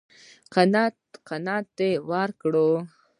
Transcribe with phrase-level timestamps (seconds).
[1.27, 1.67] قناعت
[2.09, 2.67] راکړی و.